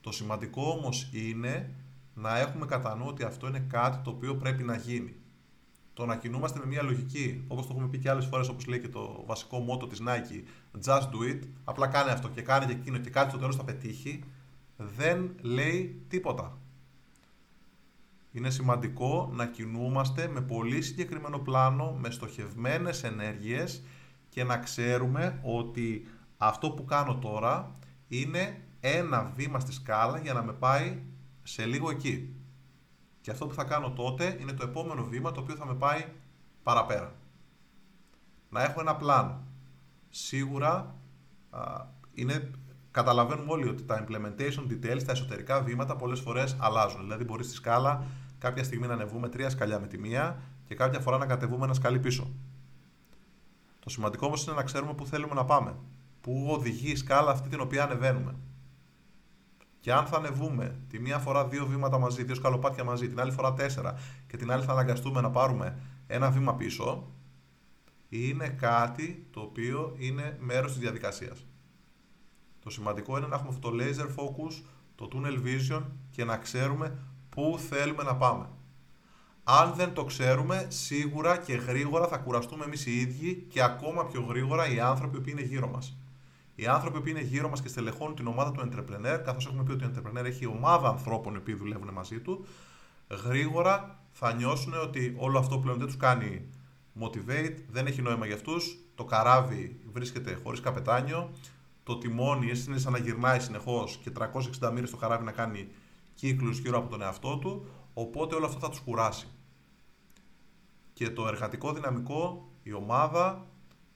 Το 0.00 0.12
σημαντικό 0.12 0.62
όμως 0.62 1.10
είναι 1.12 1.74
να 2.14 2.38
έχουμε 2.38 2.66
κατά 2.66 2.96
νου 2.96 3.04
ότι 3.06 3.24
αυτό 3.24 3.46
είναι 3.46 3.66
κάτι 3.68 3.98
το 4.04 4.10
οποίο 4.10 4.36
πρέπει 4.36 4.62
να 4.62 4.76
γίνει. 4.76 5.14
Το 5.94 6.06
να 6.06 6.16
κινούμαστε 6.16 6.58
με 6.58 6.66
μια 6.66 6.82
λογική, 6.82 7.44
όπως 7.48 7.66
το 7.66 7.72
έχουμε 7.74 7.88
πει 7.88 7.98
και 7.98 8.10
άλλες 8.10 8.26
φορές, 8.26 8.48
όπως 8.48 8.66
λέει 8.66 8.80
και 8.80 8.88
το 8.88 9.22
βασικό 9.26 9.58
μότο 9.58 9.86
της 9.86 10.02
Nike, 10.06 10.42
just 10.84 11.00
do 11.00 11.32
it, 11.32 11.40
απλά 11.64 11.86
κάνε 11.86 12.10
αυτό 12.10 12.28
και 12.28 12.42
κάνε 12.42 12.64
και 12.64 12.72
εκείνο 12.72 12.98
και 12.98 13.10
κάτι 13.10 13.30
στο 13.30 13.38
τέλος 13.38 13.56
θα 13.56 13.64
πετύχει, 13.64 14.24
δεν 14.76 15.34
λέει 15.40 16.02
τίποτα. 16.08 16.58
Είναι 18.32 18.50
σημαντικό 18.50 19.30
να 19.32 19.46
κινούμαστε 19.46 20.28
με 20.28 20.40
πολύ 20.40 20.82
συγκεκριμένο 20.82 21.38
πλάνο, 21.38 21.92
με 22.00 22.10
στοχευμένες 22.10 23.02
ενέργειες 23.02 23.82
και 24.28 24.44
να 24.44 24.58
ξέρουμε 24.58 25.40
ότι 25.42 26.06
αυτό 26.36 26.70
που 26.70 26.84
κάνω 26.84 27.14
τώρα 27.14 27.74
είναι 28.08 28.60
ένα 28.80 29.32
βήμα 29.36 29.60
στη 29.60 29.72
σκάλα 29.72 30.18
για 30.18 30.32
να 30.32 30.42
με 30.42 30.52
πάει 30.52 31.02
σε 31.42 31.64
λίγο 31.64 31.90
εκεί. 31.90 32.34
Και 33.20 33.30
αυτό 33.30 33.46
που 33.46 33.54
θα 33.54 33.64
κάνω 33.64 33.90
τότε 33.90 34.36
είναι 34.40 34.52
το 34.52 34.64
επόμενο 34.64 35.04
βήμα 35.04 35.32
το 35.32 35.40
οποίο 35.40 35.54
θα 35.54 35.66
με 35.66 35.74
πάει 35.74 36.04
παραπέρα. 36.62 37.14
Να 38.50 38.62
έχω 38.62 38.80
ένα 38.80 38.96
πλάνο. 38.96 39.42
Σίγουρα 40.10 40.94
α, 41.50 41.84
είναι, 42.14 42.50
καταλαβαίνουμε 42.90 43.52
όλοι 43.52 43.68
ότι 43.68 43.82
τα 43.82 44.04
implementation 44.04 44.70
details, 44.70 45.02
τα 45.06 45.12
εσωτερικά 45.12 45.62
βήματα 45.62 45.96
πολλές 45.96 46.20
φορές 46.20 46.56
αλλάζουν. 46.60 47.00
Δηλαδή 47.00 47.24
μπορείς 47.24 47.46
στη 47.46 47.54
σκάλα 47.54 48.06
κάποια 48.38 48.64
στιγμή 48.64 48.86
να 48.86 48.92
ανεβούμε 48.92 49.28
τρία 49.28 49.50
σκαλιά 49.50 49.80
με 49.80 49.86
τη 49.86 49.98
μία 49.98 50.42
και 50.64 50.74
κάποια 50.74 51.00
φορά 51.00 51.18
να 51.18 51.26
κατεβούμε 51.26 51.64
ένα 51.64 51.74
σκαλί 51.74 51.98
πίσω. 51.98 52.30
Το 53.78 53.90
σημαντικό 53.90 54.26
όμως 54.26 54.44
είναι 54.44 54.54
να 54.54 54.62
ξέρουμε 54.62 54.94
πού 54.94 55.06
θέλουμε 55.06 55.34
να 55.34 55.44
πάμε. 55.44 55.74
Πού 56.20 56.46
οδηγεί 56.50 56.90
η 56.90 56.96
σκάλα 56.96 57.30
αυτή 57.30 57.48
την 57.48 57.60
οποία 57.60 57.84
ανεβαίνουμε. 57.84 58.34
Και 59.82 59.92
αν 59.92 60.06
θα 60.06 60.16
ανεβούμε 60.16 60.78
τη 60.88 60.98
μία 60.98 61.18
φορά 61.18 61.46
δύο 61.46 61.66
βήματα 61.66 61.98
μαζί, 61.98 62.24
δύο 62.24 62.34
σκαλοπάτια 62.34 62.84
μαζί, 62.84 63.08
την 63.08 63.20
άλλη 63.20 63.30
φορά 63.32 63.52
τέσσερα 63.52 63.98
και 64.26 64.36
την 64.36 64.50
άλλη 64.50 64.64
θα 64.64 64.72
αναγκαστούμε 64.72 65.20
να 65.20 65.30
πάρουμε 65.30 65.78
ένα 66.06 66.30
βήμα 66.30 66.54
πίσω, 66.54 67.10
είναι 68.08 68.48
κάτι 68.48 69.26
το 69.30 69.40
οποίο 69.40 69.94
είναι 69.96 70.36
μέρος 70.40 70.72
της 70.72 70.80
διαδικασίας. 70.80 71.46
Το 72.60 72.70
σημαντικό 72.70 73.18
είναι 73.18 73.26
να 73.26 73.34
έχουμε 73.34 73.50
αυτό 73.50 73.70
το 73.70 73.76
laser 73.80 74.06
focus, 74.06 74.62
το 74.94 75.08
tunnel 75.12 75.38
vision 75.46 75.82
και 76.10 76.24
να 76.24 76.36
ξέρουμε 76.36 76.98
πού 77.28 77.58
θέλουμε 77.68 78.02
να 78.02 78.16
πάμε. 78.16 78.48
Αν 79.44 79.74
δεν 79.74 79.92
το 79.92 80.04
ξέρουμε, 80.04 80.66
σίγουρα 80.68 81.36
και 81.36 81.54
γρήγορα 81.54 82.06
θα 82.06 82.16
κουραστούμε 82.16 82.64
εμείς 82.64 82.86
οι 82.86 83.00
ίδιοι 83.00 83.46
και 83.48 83.62
ακόμα 83.62 84.06
πιο 84.06 84.20
γρήγορα 84.20 84.72
οι 84.72 84.80
άνθρωποι 84.80 85.20
που 85.20 85.28
είναι 85.28 85.42
γύρω 85.42 85.68
μας. 85.68 85.96
Οι 86.54 86.66
άνθρωποι 86.66 87.00
που 87.00 87.08
είναι 87.08 87.20
γύρω 87.20 87.48
μας 87.48 87.62
και 87.62 87.68
στελεχώνουν 87.68 88.14
την 88.14 88.26
ομάδα 88.26 88.52
του 88.52 88.60
entrepreneur, 88.60 89.20
καθώς 89.24 89.46
έχουμε 89.46 89.62
πει 89.62 89.72
ότι 89.72 89.84
ο 89.84 89.90
entrepreneur 89.94 90.24
έχει 90.24 90.46
ομάδα 90.46 90.88
ανθρώπων 90.88 91.42
που 91.42 91.56
δουλεύουν 91.56 91.92
μαζί 91.92 92.20
του, 92.20 92.46
γρήγορα 93.24 94.02
θα 94.12 94.32
νιώσουν 94.32 94.74
ότι 94.74 95.14
όλο 95.18 95.38
αυτό 95.38 95.58
πλέον 95.58 95.78
δεν 95.78 95.86
τους 95.86 95.96
κάνει 95.96 96.48
motivate, 97.00 97.56
δεν 97.70 97.86
έχει 97.86 98.02
νόημα 98.02 98.26
για 98.26 98.34
αυτούς. 98.34 98.76
Το 98.94 99.04
καράβι 99.04 99.80
βρίσκεται 99.92 100.40
χωρίς 100.42 100.60
καπετάνιο. 100.60 101.30
Το 101.84 101.98
τιμόνι 101.98 102.50
είναι 102.66 102.78
σαν 102.78 102.92
να 102.92 102.98
γυρνάει 102.98 103.40
συνεχώς 103.40 103.98
και 104.02 104.10
360 104.60 104.70
μοίρες 104.72 104.90
το 104.90 104.96
καράβι 104.96 105.24
να 105.24 105.32
κάνει 105.32 105.68
κύκλους 106.14 106.58
γύρω 106.58 106.78
από 106.78 106.88
τον 106.88 107.02
εαυτό 107.02 107.38
του. 107.38 107.66
Οπότε 107.94 108.34
όλο 108.34 108.46
αυτό 108.46 108.58
θα 108.58 108.68
τους 108.68 108.80
κουράσει. 108.80 109.26
Και 110.92 111.10
το 111.10 111.26
εργατικό 111.26 111.72
δυναμικό, 111.72 112.50
η 112.62 112.72
ομάδα, 112.72 113.46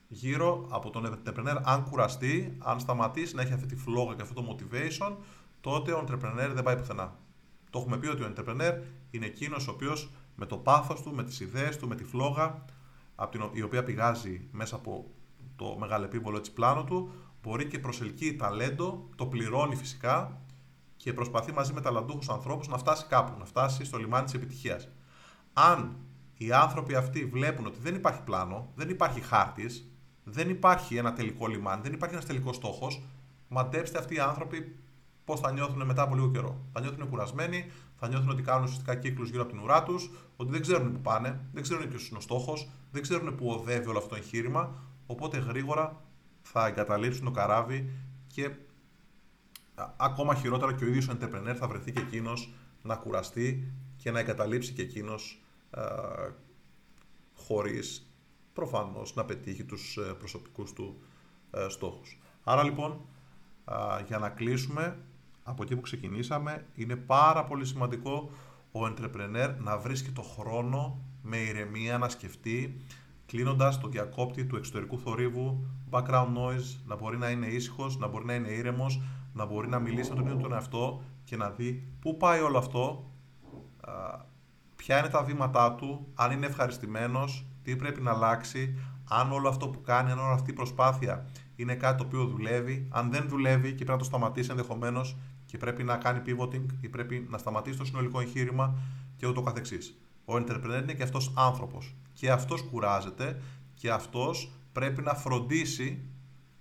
γύρω 0.08 0.66
από 0.70 0.90
τον 0.90 1.06
entrepreneur 1.06 1.60
αν 1.64 1.84
κουραστεί, 1.84 2.56
αν 2.58 2.80
σταματήσει 2.80 3.34
να 3.34 3.42
έχει 3.42 3.52
αυτή 3.52 3.66
τη 3.66 3.76
φλόγα 3.76 4.14
και 4.14 4.22
αυτό 4.22 4.34
το 4.34 4.56
motivation, 4.56 5.16
τότε 5.60 5.92
ο 5.92 6.04
entrepreneur 6.08 6.50
δεν 6.54 6.62
πάει 6.62 6.76
πουθενά. 6.76 7.16
Το 7.70 7.78
έχουμε 7.78 7.98
πει 7.98 8.06
ότι 8.06 8.22
ο 8.22 8.32
entrepreneur 8.34 8.72
είναι 9.10 9.26
εκείνος 9.26 9.68
ο 9.68 9.70
οποίος 9.70 10.10
με 10.34 10.46
το 10.46 10.56
πάθος 10.56 11.02
του, 11.02 11.14
με 11.14 11.24
τις 11.24 11.40
ιδέες 11.40 11.78
του, 11.78 11.88
με 11.88 11.94
τη 11.94 12.04
φλόγα, 12.04 12.64
από 13.14 13.30
την, 13.30 13.50
η 13.52 13.62
οποία 13.62 13.84
πηγάζει 13.84 14.48
μέσα 14.52 14.76
από 14.76 15.10
το 15.56 15.76
μεγαλεπίβολο 15.78 16.36
έτσι 16.36 16.52
πλάνο 16.52 16.84
του, 16.84 17.10
μπορεί 17.42 17.66
και 17.66 17.78
προσελκύει 17.78 18.36
ταλέντο, 18.36 19.08
το 19.16 19.26
πληρώνει 19.26 19.76
φυσικά 19.76 20.40
και 20.96 21.12
προσπαθεί 21.12 21.52
μαζί 21.52 21.72
με 21.72 21.80
ταλαντούχους 21.80 22.28
ανθρώπους 22.28 22.68
να 22.68 22.78
φτάσει 22.78 23.06
κάπου, 23.08 23.38
να 23.38 23.44
φτάσει 23.44 23.84
στο 23.84 23.98
λιμάνι 23.98 24.24
της 24.24 24.34
επιτυχίας. 24.34 24.88
Αν 25.52 25.96
οι 26.36 26.52
άνθρωποι 26.52 26.94
αυτοί 26.94 27.24
βλέπουν 27.24 27.66
ότι 27.66 27.78
δεν 27.80 27.94
υπάρχει 27.94 28.22
πλάνο, 28.22 28.72
δεν 28.74 28.88
υπάρχει 28.88 29.20
χάρτης, 29.20 29.90
δεν 30.28 30.48
υπάρχει 30.50 30.96
ένα 30.96 31.12
τελικό 31.12 31.46
λιμάνι, 31.46 31.82
δεν 31.82 31.92
υπάρχει 31.92 32.14
ένας 32.14 32.26
τελικός 32.26 32.56
στόχος. 32.56 33.02
Μαντέψτε 33.48 33.98
αυτοί 33.98 34.14
οι 34.14 34.18
άνθρωποι 34.18 34.76
πώς 35.24 35.40
θα 35.40 35.52
νιώθουν 35.52 35.86
μετά 35.86 36.02
από 36.02 36.14
λίγο 36.14 36.30
καιρό. 36.30 36.60
Θα 36.72 36.80
νιώθουν 36.80 37.08
κουρασμένοι, 37.08 37.70
θα 37.96 38.08
νιώθουν 38.08 38.30
ότι 38.30 38.42
κάνουν 38.42 38.64
ουσιαστικά 38.64 38.94
κύκλους 38.94 39.30
γύρω 39.30 39.42
από 39.42 39.52
την 39.52 39.60
ουρά 39.60 39.82
τους, 39.82 40.10
ότι 40.36 40.50
δεν 40.50 40.60
ξέρουν 40.60 40.92
πού 40.92 41.00
πάνε, 41.00 41.40
δεν 41.52 41.62
ξέρουν 41.62 41.88
ποιος 41.88 42.08
είναι 42.08 42.18
ο 42.18 42.20
στόχος, 42.20 42.70
δεν 42.92 43.02
ξέρουν 43.02 43.34
πού 43.34 43.48
οδεύει 43.50 43.88
όλο 43.88 43.98
αυτό 43.98 44.10
το 44.10 44.16
εγχείρημα. 44.16 44.74
Οπότε 45.06 45.38
γρήγορα 45.38 46.02
θα 46.42 46.66
εγκαταλείψουν 46.66 47.24
το 47.24 47.30
καράβι 47.30 47.90
και 48.26 48.50
ακόμα 49.96 50.34
χειρότερα 50.34 50.72
και 50.74 50.84
ο 50.84 50.86
ίδιος 50.86 51.08
ο 51.08 51.18
entrepreneur 51.20 51.54
θα 51.58 51.68
βρεθεί 51.68 51.92
και 51.92 52.00
εκείνος 52.00 52.54
να 52.82 52.96
κουραστεί 52.96 53.72
και 53.96 54.10
να 54.10 54.18
εγκαταλείψει 54.18 54.72
και 54.72 54.82
εκείνος 54.82 55.42
χωρίς 57.34 58.05
προφανώς 58.56 59.14
να 59.14 59.24
πετύχει 59.24 59.64
τους 59.64 59.96
ε, 59.96 60.00
προσωπικούς 60.18 60.72
του 60.72 60.96
ε, 61.50 61.66
στόχους. 61.68 62.18
Άρα 62.44 62.62
λοιπόν, 62.62 63.00
για 64.06 64.18
να 64.18 64.28
κλείσουμε 64.28 64.98
από 65.42 65.62
εκεί 65.62 65.74
που 65.74 65.80
ξεκινήσαμε, 65.80 66.66
είναι 66.74 66.96
πάρα 66.96 67.44
πολύ 67.44 67.64
σημαντικό 67.64 68.30
ο 68.72 68.80
entrepreneur 68.86 69.54
να 69.58 69.78
βρίσκει 69.78 70.10
το 70.10 70.22
χρόνο 70.22 70.98
με 71.22 71.36
ηρεμία 71.36 71.98
να 71.98 72.08
σκεφτεί, 72.08 72.80
κλείνοντας 73.26 73.80
το 73.80 73.88
διακόπτη 73.88 74.44
του 74.44 74.56
εξωτερικού 74.56 74.98
θορύβου, 74.98 75.66
background 75.90 76.36
noise, 76.36 76.80
να 76.86 76.96
μπορεί 76.96 77.16
να 77.18 77.30
είναι 77.30 77.46
ήσυχος, 77.46 77.98
να 77.98 78.06
μπορεί 78.06 78.24
να 78.24 78.34
είναι 78.34 78.48
ήρεμος, 78.48 79.00
να 79.32 79.44
μπορεί 79.44 79.68
να 79.68 79.78
μιλήσει 79.78 80.10
με 80.10 80.16
τον 80.16 80.26
ίδιο 80.26 80.38
τον 80.38 80.52
εαυτό 80.52 81.02
και 81.24 81.36
να 81.36 81.50
δει 81.50 81.88
πού 82.00 82.16
πάει 82.16 82.40
όλο 82.40 82.58
αυτό, 82.58 83.10
ποια 84.76 84.98
είναι 84.98 85.08
τα 85.08 85.22
βήματά 85.22 85.74
του, 85.74 86.06
αν 86.14 86.30
είναι 86.30 86.46
ευχαριστημένος, 86.46 87.46
τι 87.66 87.76
πρέπει 87.76 88.00
να 88.02 88.10
αλλάξει, 88.10 88.78
αν 89.08 89.32
όλο 89.32 89.48
αυτό 89.48 89.68
που 89.68 89.80
κάνει, 89.80 90.10
αν 90.10 90.18
όλη 90.18 90.32
αυτή 90.32 90.50
η 90.50 90.54
προσπάθεια 90.54 91.26
είναι 91.56 91.74
κάτι 91.74 91.98
το 91.98 92.04
οποίο 92.04 92.24
δουλεύει, 92.24 92.88
αν 92.90 93.10
δεν 93.10 93.28
δουλεύει 93.28 93.68
και 93.68 93.74
πρέπει 93.74 93.90
να 93.90 93.96
το 93.96 94.04
σταματήσει 94.04 94.50
ενδεχομένως 94.50 95.16
και 95.46 95.58
πρέπει 95.58 95.82
να 95.84 95.96
κάνει 95.96 96.22
pivoting 96.26 96.64
ή 96.80 96.88
πρέπει 96.88 97.26
να 97.30 97.38
σταματήσει 97.38 97.78
το 97.78 97.84
συνολικό 97.84 98.20
εγχείρημα 98.20 98.78
και 99.16 99.26
ούτω 99.26 99.42
καθεξής. 99.42 99.98
Ο 100.24 100.34
entrepreneur 100.34 100.80
είναι 100.82 100.94
και 100.94 101.02
αυτός 101.02 101.32
άνθρωπος 101.36 101.94
και 102.12 102.30
αυτός 102.30 102.62
κουράζεται 102.62 103.42
και 103.74 103.90
αυτός 103.90 104.52
πρέπει 104.72 105.02
να 105.02 105.14
φροντίσει 105.14 106.08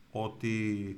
ότι 0.10 0.98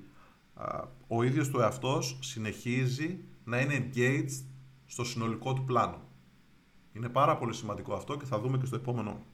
ο 1.07 1.23
ίδιος 1.23 1.49
του 1.49 1.59
εαυτός 1.59 2.19
συνεχίζει 2.21 3.19
να 3.43 3.59
είναι 3.59 3.89
engaged 3.93 4.43
στο 4.85 5.03
συνολικό 5.03 5.53
του 5.53 5.63
πλάνο. 5.63 6.01
Είναι 6.93 7.09
πάρα 7.09 7.37
πολύ 7.37 7.53
σημαντικό 7.53 7.93
αυτό 7.93 8.17
και 8.17 8.25
θα 8.25 8.39
δούμε 8.39 8.57
και 8.57 8.65
στο 8.65 8.75
επόμενο 8.75 9.25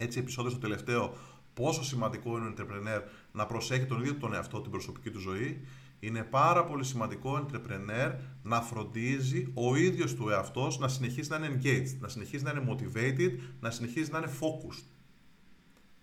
έτσι 0.00 0.18
επεισόδιο 0.18 0.50
στο 0.50 0.60
τελευταίο 0.60 1.14
πόσο 1.54 1.84
σημαντικό 1.84 2.36
είναι 2.36 2.46
ο 2.46 2.52
entrepreneur 2.56 3.02
να 3.32 3.46
προσέχει 3.46 3.86
τον 3.86 4.00
ίδιο 4.00 4.14
τον 4.14 4.34
εαυτό, 4.34 4.60
την 4.60 4.70
προσωπική 4.70 5.10
του 5.10 5.18
ζωή. 5.18 5.66
Είναι 6.00 6.22
πάρα 6.22 6.64
πολύ 6.64 6.84
σημαντικό 6.84 7.30
ο 7.30 7.46
entrepreneur 7.46 8.14
να 8.42 8.60
φροντίζει 8.60 9.52
ο 9.54 9.76
ίδιος 9.76 10.14
του 10.14 10.28
εαυτός 10.28 10.78
να 10.78 10.88
συνεχίσει 10.88 11.30
να 11.30 11.36
είναι 11.36 11.60
engaged, 11.62 11.96
να 12.00 12.08
συνεχίσει 12.08 12.44
να 12.44 12.50
είναι 12.50 12.64
motivated, 12.68 13.38
να 13.60 13.70
συνεχίσει 13.70 14.10
να 14.10 14.18
είναι 14.18 14.30
focused. 14.40 14.84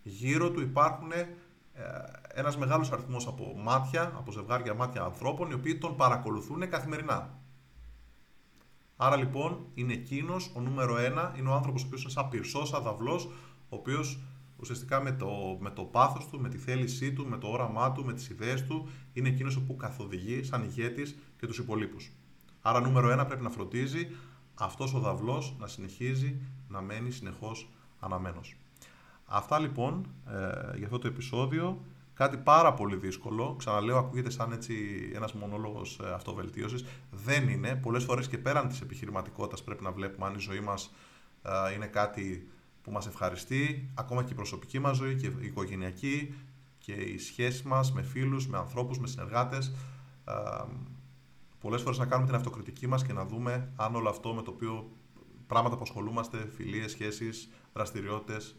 Γύρω 0.04 0.52
του 0.52 0.62
υπάρχουν 0.62 1.12
ένας 2.34 2.58
μεγάλος 2.58 2.92
αριθμός 2.92 3.28
από 3.28 3.54
μάτια, 3.58 4.14
από 4.18 4.32
ζευγάρια 4.32 4.74
μάτια 4.74 5.02
ανθρώπων, 5.02 5.52
οι 5.52 5.54
οποίοι 5.54 5.78
τον 5.78 5.96
παρακολουθούν 5.96 6.70
καθημερινά. 6.70 7.40
Άρα 8.98 9.16
λοιπόν 9.16 9.66
είναι 9.74 9.94
εκείνος 9.94 10.52
ο 10.56 10.62
νούμερο 10.62 10.98
ένα, 10.98 11.34
είναι 11.38 11.50
ο 11.50 11.54
άνθρωπος 11.54 11.84
ο 11.84 11.86
οποίος 11.86 12.02
είναι 12.02 12.12
σαν 12.12 12.30
πυρσός, 12.30 12.70
σαν 12.70 12.84
δαυλό, 12.84 13.32
ο 13.76 13.78
οποίος 13.78 14.20
ουσιαστικά 14.60 15.02
με 15.02 15.12
το, 15.12 15.58
με 15.60 15.70
το 15.70 15.84
πάθος 15.84 16.28
του, 16.28 16.40
με 16.40 16.50
τη 16.50 16.58
θέλησή 16.58 17.14
του, 17.14 17.28
με 17.28 17.38
το 17.38 17.48
όραμά 17.48 17.92
του, 17.92 18.06
με 18.06 18.14
τις 18.14 18.30
ιδέες 18.30 18.66
του, 18.66 18.90
είναι 19.14 19.30
εκείνος 19.30 19.60
που 19.60 19.76
καθοδηγεί 19.76 20.44
σαν 20.44 20.64
ηγέτης 20.64 21.16
και 21.40 21.48
τους 21.48 21.58
υπολείπους. 21.58 22.12
Άρα, 22.62 22.80
νούμερο 22.80 23.10
ένα 23.10 23.26
πρέπει 23.26 23.44
να 23.44 23.50
φροντίζει 23.50 24.08
αυτός 24.56 24.94
ο 24.94 25.00
δαυλό 25.00 25.56
να 25.60 25.68
συνεχίζει 25.68 26.36
να 26.68 26.82
μένει 26.82 27.12
συνεχώς 27.12 27.70
αναμένος. 28.00 28.56
Αυτά 29.26 29.60
λοιπόν 29.60 30.08
ε, 30.28 30.78
για 30.78 30.86
αυτό 30.86 31.00
το 31.00 31.08
επεισόδιο. 31.08 31.82
Κάτι 32.14 32.38
πάρα 32.38 32.74
πολύ 32.74 32.96
δύσκολο. 32.96 33.56
Ξαναλέω, 33.58 33.98
ακούγεται 33.98 34.30
σαν 34.30 34.52
έτσι 34.52 34.76
ένας 35.14 35.34
μονόλογος 35.34 36.00
ε, 36.04 36.14
αυτοβελτίωσης. 36.14 36.86
Δεν 37.12 37.50
είναι. 37.50 37.76
Πολλές 37.76 38.04
φορές 38.04 38.28
και 38.28 38.38
πέραν 38.38 38.68
της 38.68 38.82
επιχειρηματικότητας 38.82 39.64
πρέπει 39.64 39.84
να 39.84 39.92
βλέπουμε 39.92 40.26
αν 40.26 40.34
η 40.34 40.40
ζωή 40.40 40.60
μας 40.60 40.94
ε, 41.44 41.74
είναι 41.74 41.86
κάτι 41.86 42.50
που 42.86 42.92
μας 42.92 43.08
ευχαριστεί. 43.08 43.92
Ακόμα 43.94 44.24
και 44.24 44.32
η 44.32 44.36
προσωπική 44.36 44.80
μας 44.80 44.98
ζωή 44.98 45.16
και 45.16 45.26
η 45.26 45.46
οικογενειακή 45.46 46.34
και 46.78 46.92
οι 46.92 47.18
σχέσεις 47.18 47.64
μας 47.64 47.94
με 47.94 48.02
φίλους, 48.02 48.48
με 48.48 48.58
ανθρώπους, 48.58 49.00
με 49.00 49.08
συνεργάτες. 49.08 49.74
Ε, 50.26 50.34
πολλές 51.60 51.82
φορές 51.82 51.98
να 51.98 52.06
κάνουμε 52.06 52.28
την 52.28 52.36
αυτοκριτική 52.36 52.88
μας 52.88 53.04
και 53.06 53.14
να 53.14 53.26
δούμε 53.26 53.72
αν 53.76 53.96
όλο 53.96 54.10
αυτό 54.10 54.34
με 54.34 54.42
το 54.42 54.52
οποίο 54.52 54.92
πράγματα 55.48 55.76
που 55.76 55.82
ασχολούμαστε, 55.82 56.50
φιλίες, 56.56 56.92
σχέσεις, 56.92 57.50
δραστηριότητες, 57.74 58.56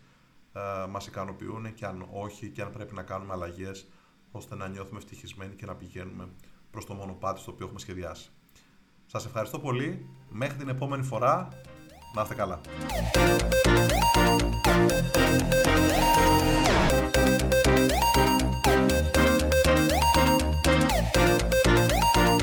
ε, 0.52 0.86
μας 0.90 1.06
ικανοποιούν 1.06 1.74
και 1.74 1.86
αν 1.86 2.06
όχι 2.12 2.48
και 2.50 2.62
αν 2.62 2.70
πρέπει 2.70 2.94
να 2.94 3.02
κάνουμε 3.02 3.32
αλλαγές 3.32 3.86
ώστε 4.30 4.54
να 4.54 4.68
νιώθουμε 4.68 4.98
ευτυχισμένοι 4.98 5.54
και 5.54 5.66
να 5.66 5.74
πηγαίνουμε 5.74 6.28
προς 6.70 6.84
το 6.84 6.94
μονοπάτι 6.94 7.40
στο 7.40 7.52
οποίο 7.52 7.64
έχουμε 7.64 7.80
σχεδιάσει. 7.80 8.30
Σας 9.06 9.26
ευχαριστώ 9.26 9.58
πολύ. 9.58 10.06
Μέχρι 10.30 10.58
την 10.58 10.68
επόμενη 10.68 11.02
φορά. 11.02 11.48
Να 12.16 12.22
είστε 12.22 12.34
καλά. 12.34 12.60
Thank. 22.16 22.35